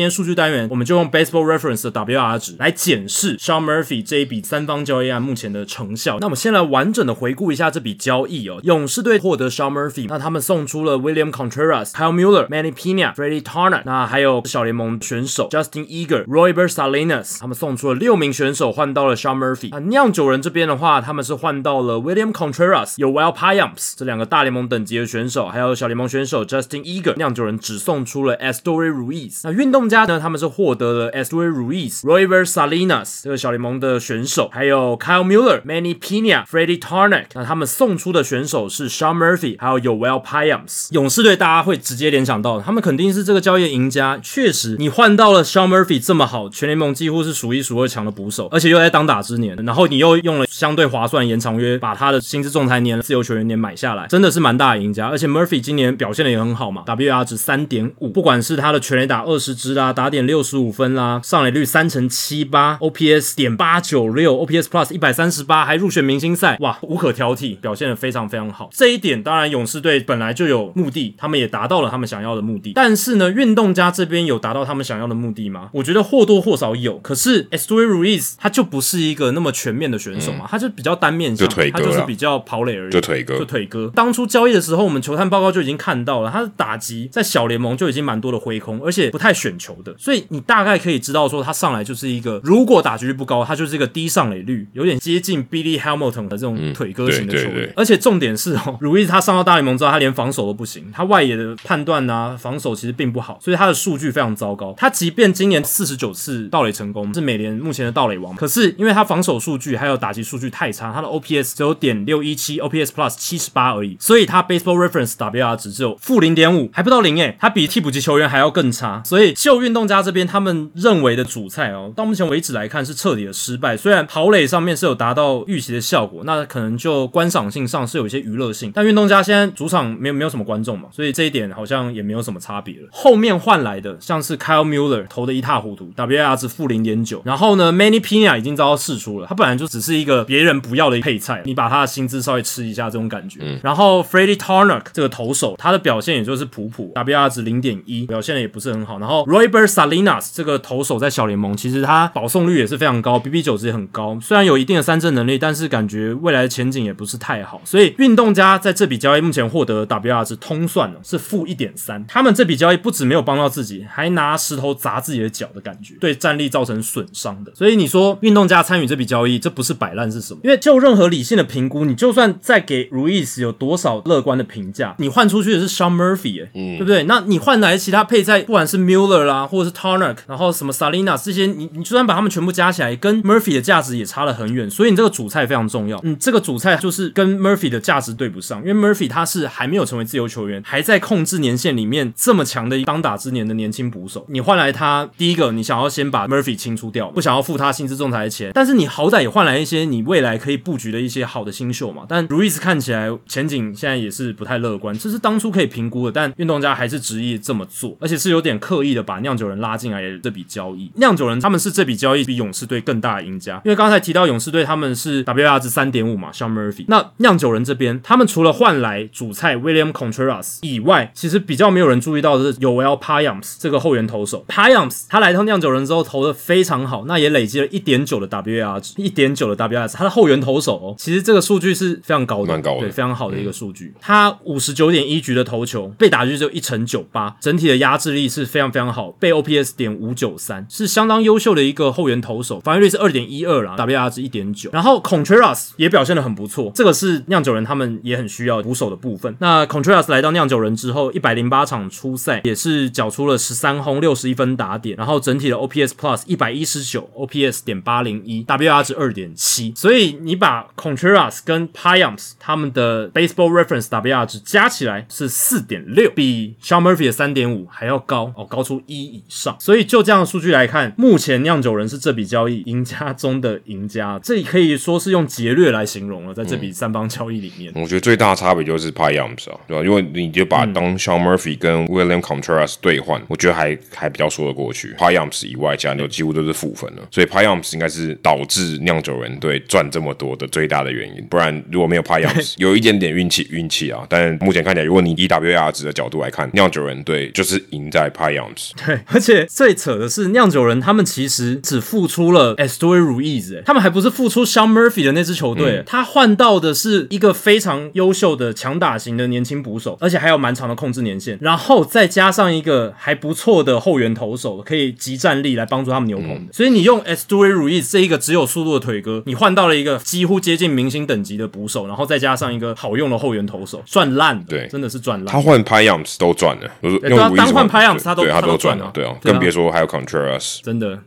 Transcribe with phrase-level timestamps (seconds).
[0.00, 6.16] 今天数据单元，我们就用 Baseball Reference 的 WR 值来检视 Sean Murphy 这一笔三方交易案目前的成效。
[6.20, 8.58] 那我们先来完整的回顾一下这笔交易哦。
[8.62, 19.68] 勇士队获得 Sean Murphy，那他们送出了 William Contreras、Kyle Mueller、Manny Pena、Freddie Turner，那还有小联盟选手 Justin Eager、Royber Salinas，他们送出了六名选手换到了 Sean Murphy。
[19.70, 27.14] 那酿酒人这边的话，他们是换到了 William Contreras，有 Will Payams 这两个大联盟等级的选手，还有小联盟选手 Justin Eager。
[27.16, 29.40] 酿酒人只送出了 Estory Ruiz。
[29.44, 37.24] 那运动家呢，他们是获得了 Estory Ruiz、Royber Salinas 这个小联盟的选手，还有 Kyle Muller、Manny Pena、Freddie Turner。
[37.34, 40.88] 那他们送出的选手是 Sean Murphy，还有有 well Payams。
[40.92, 44.18] 勇士队大家会直接联想到，他们肯定是这个交易赢家。
[44.22, 55.08] 确实，你换到了 Sean Murphy 这么好，全联盟几乎是数一数二强的捕手，而且又在当打之年，然后你又用了相对划算延长约，把他的薪资仲裁年、自由球员年买下来，真的是蛮大的赢家。
[55.08, 68.68] 而且 Murphy 今年表现的也很好嘛，WR 值三点五，不管是他的全垒打二十支啦，打点六十五分啦，上垒率三成七八，OPS 点八九六，OPS Plus 一百三十八，还入选明星赛，哇，无可挑剔，表现的非常非常好。
[68.72, 72.72] 这一点当然勇士队本来就有目的，他们也达到了他们想要的目的。
[72.74, 75.70] 但是呢，运动家这边有达到他们想要的目的吗？
[75.72, 76.98] 我觉得或多或少有。
[76.98, 83.90] 可是 Estoy Ruiz 他就不是一个那么全面的选手嘛，他就比较单面向，就腿哥他就是比较跑垒而已，就腿哥就腿哥。
[83.94, 97.52] 当初交易的时候，我们球探报告就已经看到了，他的打击在小联盟就已经蛮多的挥空，而且不太选球的，所以你大概可以知道说他上来就是一个，如果打击率不高，他就是一个低上垒率，有点接近 Billy Hamilton 的这种腿哥型的球员。
[97.52, 104.74] 对对对而且重点是哦，鲁伊他上到大联盟之后，他连防守都不行，他外野的判断啊，防守其实并不好，所以他的数据非常糟糕。
[104.76, 119.02] 他即便今年四十九次盗垒成功，是美联目前的盗垒王，可是因为他防守数据还有打击数据太差，他的 OPS 只有点六一七，OPS Plus 七十八而已，所以他 Baseball Reference WR 值只有负零点五，还不到零诶，他比替补级球员还要更差。
[119.04, 123.76] 所以就运动家这边他们认为的主菜哦，到目前为止来看是彻底的失败。
[123.76, 132.88] 虽然跑垒上面是有达到预期的效果，那可能就观赏性上是有一些娱乐性，但运动家现在主场没有没有什么观众嘛，所以这一点好像也没有什么差别了。
[132.92, 143.40] 后面换来的像是 Kyle Mueller 投的一塌糊涂，WR 值负零点九，然后呢，Manny Pina 已经遭到释出了，他本来就只是一个别人不要的配菜，你把他的薪资稍微吃一下这种感觉。
[143.64, 149.00] 然后 Freddie Tarnock 这个投手，他的表现也就是普普，WR 值零点一，表现的也不是很好。
[149.00, 157.62] 然后 Royber Salinas 这个投手在小联盟其实他保送率也是非常高，BB 九值也很高，虽然有一定的三振能力，但是感觉未来的前景也不是太好。
[157.64, 167.52] 所以运动家在这笔交易目前获得的 WR 值通算了是负一点三，他们这笔交易不止没有帮到自己，还拿石头砸自己的脚的感觉，对战力造成损伤的。
[167.54, 170.40] 所以你说运动家参与这笔交易，这不是摆烂是什么？
[170.44, 177.04] 因为就任何理性的评估，你就算再给 Ruiz 有多少乐观的评价，你换出去的是 Sean Murphy，、欸、对不对？
[177.04, 184.68] 那你换来其他配菜，不管是 Mueller 啦，或者是 Tarnock，然后什么 Salina 这些，你你就算把他们全部加起来，跟 Murphy 的价值也差了很远。
[184.68, 185.98] 所以你这个主菜非常重要。
[186.02, 194.26] 嗯，这个主菜就是跟 Murphy 的价值对不上，因为 Murphy 他是还没有成为自由球员，还在控制年限里面这么强的当打之年的年轻捕手。
[194.28, 202.04] 你换来他，第一个你想要先把 Murphy 清除掉，不想要付他薪资仲裁的钱，但是你好歹也换来一些你未来可以布局的一些好的新秀嘛。
[202.08, 210.90] 但 Ruiz 看起来前景现在也是不太乐观，这是当初可以评估的，但运动家还是执意这么做，而且是有点刻意的把酿酒人拉进来的这笔交易。
[210.96, 216.84] 酿酒人他们是这笔交易比勇士队更大的赢家，因为刚才提到勇士队他们是 WR 值三点五嘛，Sean Murphy。
[216.88, 224.44] 那酿酒人这边他们除了换来主菜 William Contreras 以外，其实比较没有人注意到的是 Yoel Payams 这个后援投手。
[224.48, 233.94] Payams 他来到酿酒人之后投的非常好，那也累积了一点九的 WR 值，一点九的 WR 值，他的后援投手哦，其实这个数据是非常高的，蛮高的对，非常好的一个数据。
[234.00, 244.70] 他五十九点一局的投球，被打局只有一成九八，整体的压制力是非常非常好，被 OPS 点五九三，是相当优秀的一个后援投手，防御率是二点一二啦，WR 值一点九。
[244.72, 249.34] 然后 Contreras 也表现的很不错，这个是酿酒人他们也很需要捕手的部分。
[249.40, 259.72] 那 Contreras 来到酿酒人之后，一百零八场出赛，也是缴出了十三轰六十一分打点，然后整体的 OPS Plus 一百一十九，OPS 点八零一，WR 值二点七。
[259.76, 269.56] 所以你把 Contreras 跟 Payams 他们的 Baseball Reference WR 值加起来是四点六，比 Sean Murphy 的三点五还要高哦，高出一以上。
[269.60, 277.72] 所以就这样的数据来看，目前酿酒人是这笔交易赢家中的赢家， 这里可以说是用劫掠来形容了，在这笔三方交易里面。
[277.74, 279.84] 我觉得最大的差别就是 Payams 啊，对吧？
[279.84, 284.94] 因为你就把当 Sean Murphy 跟 William Contreras 对换，我觉得还还比较说得过去。
[284.98, 291.24] Payams 以外，其他就几乎都是负分了，所以 Payams 应该是导致酿酒人队赚这么多的最大的原因。
[291.28, 294.06] 不然如果没有 Payams， 有一点点运气运气啊。
[294.08, 298.70] 但目前看起来，如果你以 WAR 值的角度来看，酿酒人队就是赢在 Payams。
[298.90, 316.48] 对， 而且最扯的是，酿酒人他们其实只付出了 Estoy Ruiz，哎，他们还不是付出 Sean Murphy 的那支球队，他换到的是一个非常优秀的强打型的年轻捕手，而且还有蛮长的控制年限，然后再加上一个还不错的后援投手，可以集战力来帮助他们牛棚。
[316.52, 325.26] 所以你用 Estoy Ruiz 这一个只有速度的腿哥，你换到了一个几乎接近明星等级的捕手，然后再加上一个好用的后援投手，赚烂，对，真的是赚烂。
[325.26, 330.98] 他换 p y a m s 都赚了，对啊，单换 p y a m s 他都他都赚了，对啊，更别说还有 Contreras，真的。